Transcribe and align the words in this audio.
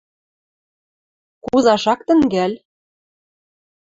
Кузаш 1.45 1.85
ак 1.93 1.99
тӹнгӓл? 2.07 2.53